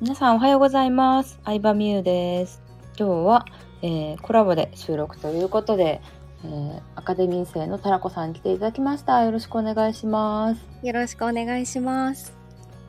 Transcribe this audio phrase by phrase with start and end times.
[0.00, 1.38] 皆さんおはようございます。
[1.44, 2.62] 相葉美優です。
[2.98, 3.44] 今日は、
[3.82, 6.00] えーコラボで収録ということで、
[6.44, 9.22] えーアカデミー生のタラコさんに来ていただきました。
[9.24, 10.60] よろしくお願いします。
[10.86, 12.32] よろしくお願いします。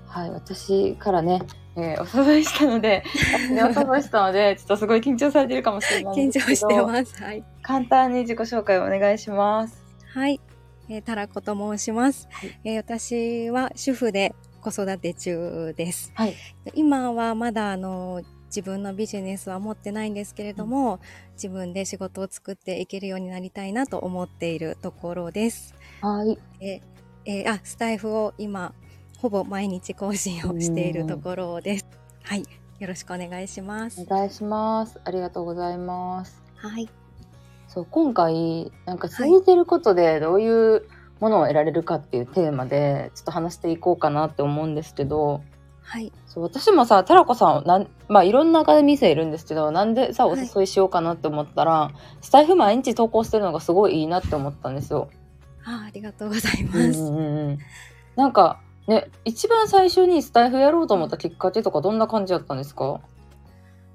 [0.08, 1.42] はい、私からね、
[1.76, 3.04] えーお誘いしたので、
[3.34, 7.22] 私に お誘いしたので、ちょっとすごい緊張されてるかもしれないん緊張してます。
[7.22, 7.44] はい。
[7.62, 9.84] 簡単に自己紹介をお願いします。
[10.14, 10.40] はい。
[10.90, 12.28] えー、タラコと申します。
[12.32, 16.12] はいえー私は主婦で子育て中です。
[16.16, 16.36] はい。
[16.74, 21.00] 今はまだあの自分のビジネスは持ってないんですけれども、
[21.34, 25.74] 自分で仕事を作っていけるようになりたいなと思っているところです。
[26.02, 26.38] はい。
[26.60, 26.82] えー
[27.26, 28.74] えーあ、スタイフを今
[29.18, 31.86] ほぼ毎日更新をしているところです。
[32.24, 32.44] はい。
[32.80, 34.06] よろしくお願いしますお。
[34.06, 35.00] 願いします。
[35.04, 36.42] ありがとうございます。
[36.56, 36.90] はい。
[37.68, 40.84] そう今回なんか続いてることでどういう
[41.22, 45.42] ものを得られるかっていうテーマでちょっと話していこうかなって思うんですけど
[45.84, 46.12] はい。
[46.26, 55.10] そう私もさタラコさんなんまあいろんなアカデミー生いるんですけどなんでさおはい誘いしようかなって思ったら、スタイフ毎日投稿してるのがすごいいいなって思ったんですよ。
[55.66, 56.78] あありがとうございます。
[56.78, 57.60] うんうんうん
[58.16, 63.02] なんかね一番最初にスタイフやろうと思ったきっかけとかどんな感じだったんですか、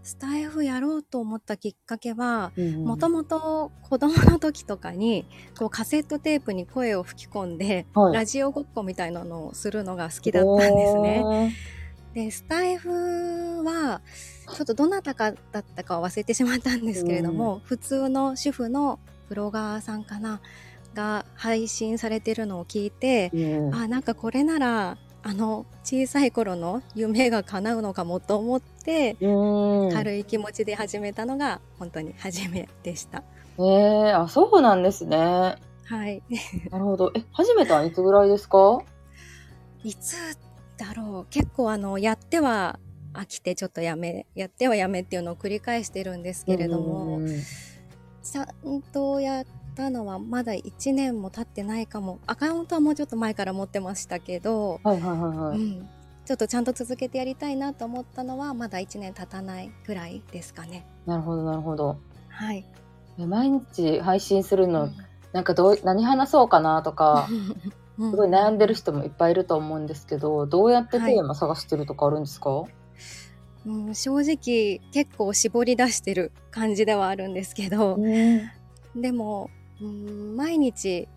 [0.06, 5.26] スタイフやろうと思ったきっかけは、うんもともと子供の時とかに
[5.58, 11.24] こうカセットテープに声を吹き込んで、はいラジオごっこみたいなのをするのが好きだったんですね。
[11.24, 11.54] ね。
[12.14, 14.00] でスタイフは
[14.54, 20.40] ちょっとどなたかだったかは忘れてしまったんですけれども、普通の主婦のブロガーさんかな
[20.94, 33.24] が配信されてるのを聞いて、うんあなんかこれならあの小さい頃の夢が叶うのかもと思って、うん軽い気持ちで始めたのが本当に初めでした。
[33.58, 35.16] えー、あそうなんですね。
[35.16, 36.22] はい。
[36.70, 37.10] なるほど。
[37.16, 38.78] え、始めたんいつぐらいですか？
[39.82, 40.14] いつ
[40.76, 42.78] だろう結構あのやっては
[43.12, 47.18] 飽きてちょっとやめやってはやめっていうのを繰り返してるんですけれども、
[48.22, 49.44] ちゃんとやっ
[49.76, 55.58] たのはまだ1年も経ってないかもアカウントはもうちょっと前から持ってましたけど、はいはいはいはい。
[55.58, 55.88] うん、
[56.24, 60.86] ちょっとちゃんと続けてやりたいなと思ったのはまだ1年経たないぐらいですかね。
[61.06, 61.98] なるほどなるほど。
[62.28, 62.64] はい。
[63.18, 64.94] え毎日配信するの、うん
[65.32, 67.28] なんかどう何話そうかなとか、
[67.98, 72.64] うんすごい悩んでる人もいっぱいいると思うんですけど、どうやってテはいーマ探してるとかあるんですか？
[73.66, 77.98] うん、正直結構絞り出してる感じではあるんですけど、
[78.94, 79.50] でも、
[79.80, 81.08] うん、毎日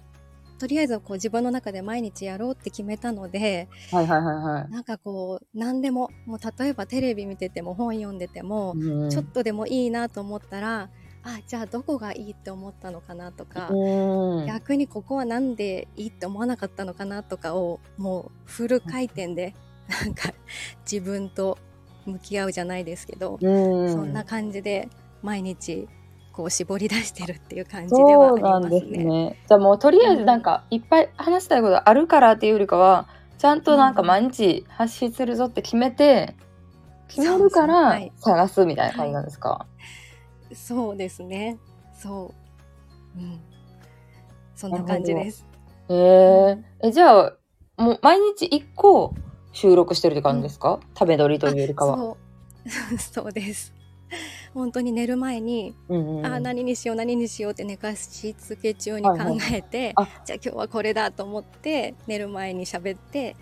[0.60, 4.72] とりあえずこう自分の中で毎日やろうって決めたのではいはいはいはい。
[4.72, 9.10] なんかこう何でももう例えばテレビ見てても本読んでても、うん。
[9.10, 10.90] ちょっとでもいいなと思ったら
[11.24, 14.48] あじゃあどこがいいって思ったのかなとか、うん。
[14.48, 19.56] 逆にここはなんでいいって思わなかったのかなとかをもうフル回転で
[20.04, 20.34] なんか
[20.90, 21.58] 自分と
[22.06, 23.92] 向き合うじゃないですけど、うん。
[23.94, 24.90] そんな感じで
[25.22, 25.88] 毎日
[26.40, 29.04] こう絞り出してるっていう感じではあそうりなんですますね。
[29.04, 29.36] ね。
[29.46, 36.38] じゃあもうとりあえずなんかいっぱい話したいことあるからっていうよりかは、ちゃんとなんか毎日発信するぞって決めて、
[37.10, 39.66] 決めるからはい探すみたいな感じなんですか？
[40.54, 41.58] そうですね。
[41.94, 42.34] そ
[43.18, 43.20] う。
[43.20, 43.42] うん。
[44.56, 45.46] そんな感じです。
[45.90, 47.34] へええじゃあ
[47.76, 49.14] もう毎日一個
[49.52, 52.16] 収録してるって感じですか、食べ撮りというよりかは。
[52.98, 53.74] そうです。
[54.54, 59.16] 本当に寝る前に、うんうん、あ何にしよう何にしようって寝かしつけ中に考
[59.52, 60.26] えて、はいはい。
[60.26, 63.36] じゃあ今日はこれだと思って寝る前に喋って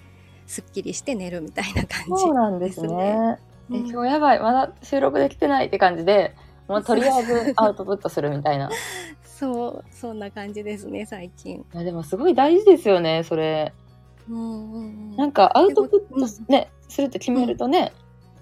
[0.45, 3.37] すっきりして寝るみたいな感じそうなんですね。
[3.71, 3.89] えうん。
[3.89, 4.39] 今日やばい。
[4.39, 6.35] まだ収録できてないって感じで
[6.67, 8.69] もうとりあえずアウトプットするみたいな。
[8.69, 8.71] い
[9.23, 11.65] そうそんな感じですね最近。
[11.73, 13.73] やでもすごい大事ですよねそれ。
[14.29, 15.15] うんうんうん。
[15.15, 17.93] なんかアウトプットね、するって決めるとね。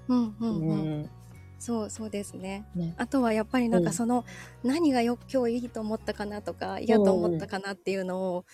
[0.07, 0.35] うん。
[0.39, 1.01] うんううん。
[1.01, 1.09] ん
[1.65, 2.63] そうそうですね。
[2.75, 4.23] ねあとはやっぱりなんうんかその、
[4.63, 8.45] 何がよ今日いいと思ったかなとか嫌と思ったかなっていうのを、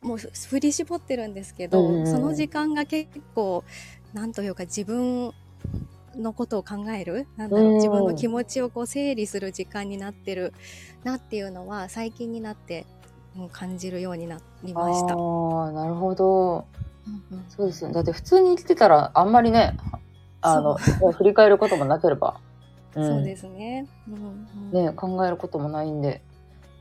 [0.00, 3.64] もう振り絞ってるんですけど、うんうんその時間が結構
[4.12, 5.32] なんというか自分
[6.14, 10.52] のことを考えるなんだろう、うん自分の気持ちをこう整理する時間になってる
[11.02, 12.86] なっていうのは最近になって
[13.34, 15.14] もう感じるようになりました。
[15.14, 16.66] ああなるほど。
[17.06, 17.94] うんうんそうですよね。
[17.94, 19.76] だって普通に生きてたらあんまりね、
[20.44, 20.74] あの
[21.12, 22.36] 振り返ることもなければ、
[22.94, 23.06] うん。
[23.06, 23.86] そうですね。
[24.08, 26.22] うんうんね考えることもないんで。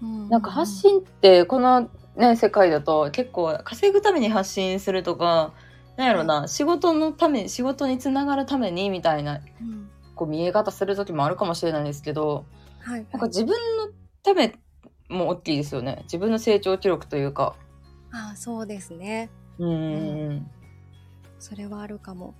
[0.01, 5.53] うんなんか発信ってこのね世界だと結構稼ぐために発信するとか
[5.95, 9.89] なんやろな、仕事のため仕事につながるためにみたいなうん。
[10.15, 12.45] こう見え方する時もあるかもしれないんですけど
[12.79, 13.05] はい。
[13.11, 13.89] なんか自分の
[14.23, 14.53] ため
[15.09, 15.99] も大きいですよね。
[16.03, 17.55] 自分の成長記録というか。
[18.11, 19.29] ああそうですね。
[19.57, 19.69] うん。
[19.69, 19.73] う
[20.31, 20.51] ん。
[21.39, 22.35] それはあるかも。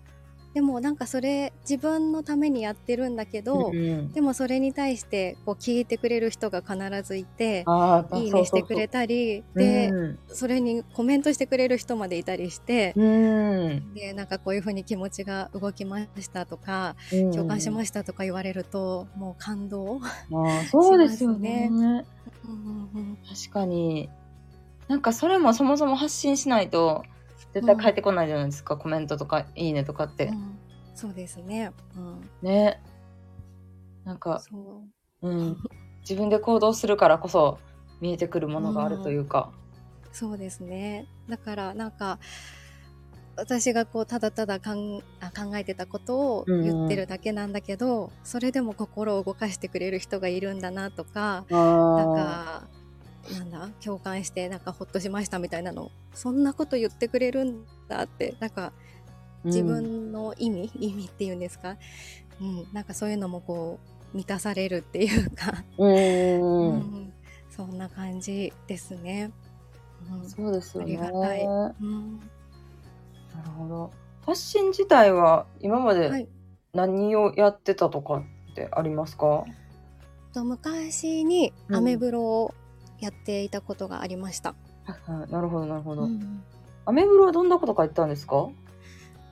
[0.54, 7.66] でもなんかそれ自分のためにやってるんだけど、うんうんでもそれに対してこう聞いてくれる人が必ずいて
[8.14, 13.94] いいねしてくれたりで、うんそれにコメントしてくれる人までいたりして、うん。
[13.94, 20.00] でなんかこういうふうに気持ちが動きましたとかうん共感しましたとか言われるともう感動、
[20.72, 21.70] そうですよね。
[21.72, 22.00] うんうん
[22.94, 24.10] うん確かに。
[24.88, 27.04] なんかそれもそもそも発信しないと、
[27.54, 30.28] 絶対返ってこないじゃないですか、コメントとか、いいねとかって。
[30.28, 30.60] うん
[30.96, 32.80] そうですね、うん、ね。
[34.06, 34.86] なんか、そ
[35.22, 35.58] ううん。
[36.02, 37.58] 自分で行動するからこそ、
[38.00, 39.52] 見えてくるものがあるというか。
[40.12, 42.20] そうですねだからなんか
[43.36, 52.53] 私がこうただただかんあ考えてたことを言ってるだけなんだけど、それでも心を動かしてくれる人がいるんだなとかなんあ
[53.84, 55.92] 共感してなんかほっとしましたみたいなの。
[56.14, 58.36] そんなこと言ってくれるんだって。
[58.40, 61.78] なんかー自、分の意味、意味っていうんですか、
[62.42, 63.80] うん、なんかそういうのもこ
[64.14, 65.94] う満たされるっていうか、うん。
[65.94, 66.72] うん。
[66.72, 67.14] うん。
[67.50, 69.32] そんな感じですね。
[70.12, 70.30] うん。
[70.30, 70.98] そうですよね。
[70.98, 71.46] ありがたい。
[71.46, 72.20] なうん。
[72.20, 73.92] るほど。
[74.26, 76.28] 発信自体は今まはでい、
[76.74, 79.44] 何をやってたとかってありますか、
[80.34, 81.76] と昔にうん。
[81.76, 82.54] アメブロを
[83.04, 84.56] やっていたことがありました。
[85.30, 86.04] なるほど、なるほど。
[86.04, 86.44] うん
[86.86, 88.50] アメブロはどんなこと書いてたんですか？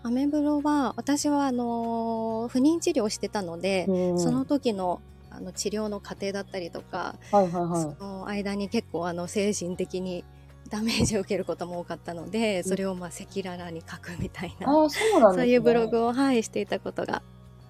[0.04, 7.82] アメブロは私はあのー不妊治療をしてたので、うんその時のあの治療の過程だったりとか、はいはいはい。
[7.82, 10.24] その間に結構あの精神的に
[10.70, 15.38] ダメージを受けることも多かったので、それをまあ赤裸々に書くみたいな、ああ、そうなんね。
[15.40, 17.22] そういうブログを、はい、していたことが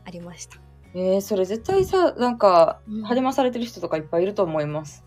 [0.06, 0.57] ありました。
[0.94, 5.04] えー、それ絶対さ、なんか、うん励まされてる人とかいっぱいいると思います。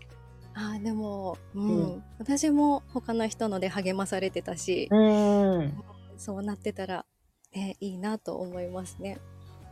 [0.55, 5.73] あーでも、うんうん私も他の人ので励まされてたし、うん。
[6.17, 7.05] そうなってたら、
[7.53, 9.19] ね、いいなと思いますね。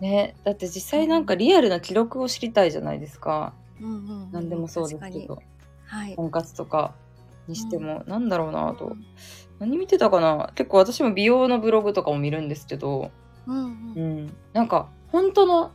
[0.02, 3.54] ね、だって実際なんかリアルな記録を知りたいじゃないですか。
[3.82, 5.42] うんうんうん何でもそうですけど。
[5.86, 6.16] はい。
[6.16, 6.94] 婚活とか
[7.48, 8.88] にしても、なんだろうなと。
[8.88, 9.06] うん
[9.60, 10.52] 何見てたかな？
[10.56, 13.12] 結構私も美容のブログとかも見るんですけど、
[13.48, 14.34] うんううんん。
[14.52, 15.72] なんか、本当の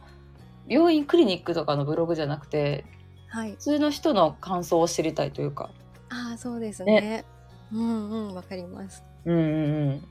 [0.67, 2.85] 病院クリニックとかのブログじゃなくて、
[3.29, 3.57] はい普。
[3.57, 5.71] 通の人の感想を知りたいというか。
[6.11, 7.25] ああ、そうですね。
[7.73, 9.05] うんうん、わかります。
[9.25, 10.05] うんうんうん。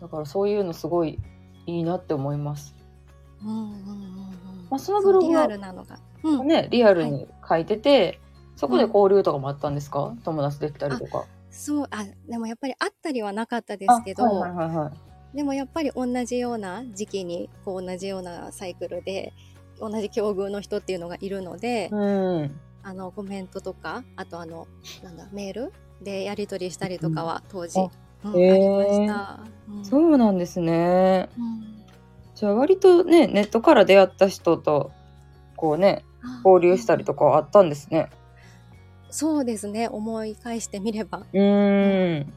[0.00, 1.18] だからそういうのすごい
[1.66, 2.74] いいなって思います。
[3.42, 3.76] うんうんうんうん。
[4.70, 5.98] まあそのブログはリアルなのが。
[6.22, 6.46] うん。
[6.46, 8.20] ね、リアルに書いてて、
[8.56, 11.24] そこで交流とかもあったんですか、友達できたりとか。
[11.50, 15.36] そう、あ、でもやっぱり会ったりはなかったですけど、あはいはいはいはい。
[15.36, 19.34] でもやっぱり同じような時期に、こう同じようなサイクルで、
[19.80, 22.60] 同じ境遇の人っていうのがいるので、うん。
[22.82, 24.66] あの、コメントとか、あとあの、
[25.02, 27.90] なんだ、メールでやり取りしたりとかは当時、あ
[28.24, 29.40] うんあへーりました。
[29.68, 31.28] うんそうなんですね。
[31.38, 31.66] うん
[32.34, 34.92] じゃあ割とね、ネットから出会った人と、
[35.56, 36.04] こうね、
[36.44, 38.10] 交流したりとかはあったんですね。
[39.08, 42.32] そうですね思い返してみればうーん。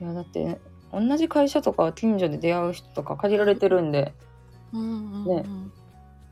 [0.00, 0.58] いや、だって、ね、
[0.92, 4.14] 同じ会社とか近所で出会う人とか限られてるんで、
[4.72, 5.44] うんうんうんね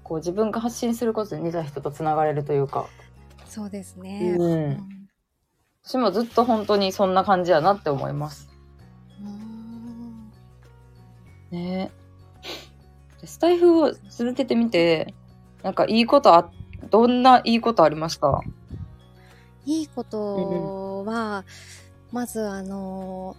[0.04, 2.86] こう自分が発信することで似た人とつながれるというか、
[3.46, 4.36] そうですね。
[4.38, 4.52] うん。
[4.52, 5.08] うん。
[5.82, 8.48] 私もずっと本当にそんな感じやなって思います。
[9.20, 10.30] うん。
[11.50, 11.90] ね。
[13.20, 15.14] でスタイフを続けてみて、
[15.62, 16.50] なんかいいことあ、
[16.90, 18.42] どんないいことありました？
[19.64, 21.44] いいことは、
[22.12, 23.34] まずあの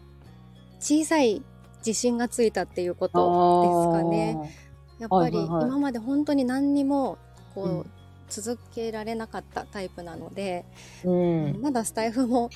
[0.79, 1.43] 小さい
[1.85, 4.55] 自信がついたっていうことですかね。
[4.99, 7.17] やっぱり今まで本当に何にも
[7.53, 7.91] こう、うん
[8.27, 10.65] 続けられなかったタイプなので。
[11.03, 11.61] うん。
[11.61, 12.49] まだスタイフも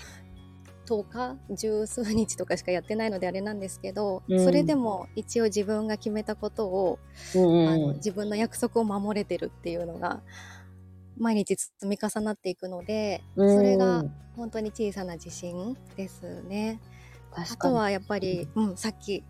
[0.88, 7.00] 10日十数日とかしかやってないのであれなんですけど、うんそれでも一応自分が決めたことを、
[7.36, 10.22] うんあのうん自分の約束を守れてるっていうのが
[11.18, 14.04] 毎日積み重なっていくので、うんそれが
[14.36, 16.80] 本当に小さな自信ですね。
[17.32, 19.24] あとはやっぱり、うん、さっき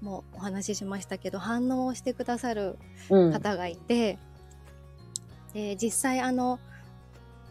[0.00, 2.78] もお話ししましたけど反応をしてくださる
[3.10, 3.32] うん。
[3.32, 4.18] 方がいて、
[5.52, 6.58] で実際あの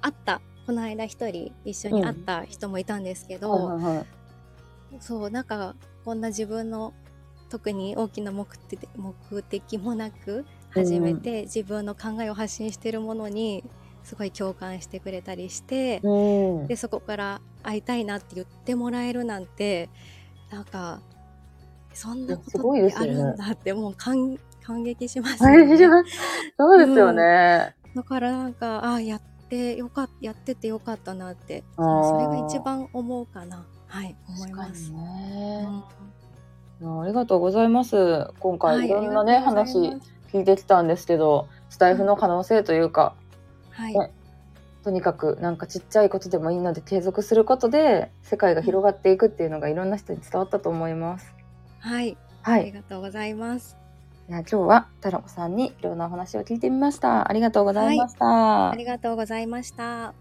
[0.02, 4.06] 会ったこの間一人一緒に会った人もいたんですけど、はいはいはい。
[5.00, 5.76] そうなんか
[6.06, 6.94] こんな自分の
[7.50, 13.64] 特に大きな目的目的もなく始めて、自分の考えを発信してるものに
[14.04, 16.68] すごい共感してくれたりして、うん。
[16.68, 19.90] でそこから会いたいなって言ってもらえるなんて
[20.52, 21.02] なんか
[21.94, 26.10] そんなこすとってあるんだってもう感感激します大事よね。
[26.58, 27.76] そうですよね。
[27.96, 31.82] だからなんかああやってよかっやっててよかったなってそ
[32.20, 34.92] れが一番思うかなはい思います。
[34.92, 35.68] ね
[36.82, 38.32] うんありがとうございます。
[38.40, 39.78] 今回いろんなね、はい、話
[40.32, 43.16] 聞いてきたんですけど、スタイフの可能性というか、
[43.72, 44.14] はい、ね、
[44.84, 51.39] とにかくなんかちっちゃいことでもいいので継続することで世界が広がっていくっていうのがいろんな人に伝わったと思います。
[51.80, 53.78] はい、はい、ありがとうございます。
[54.30, 57.30] いや今日はタロコさんにいろんなお話を聞いてみました。
[57.30, 58.26] ありがとうございました。
[58.26, 60.14] はい、ありがとうございました。